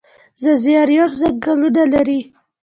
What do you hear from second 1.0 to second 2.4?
ځنګلونه لري؟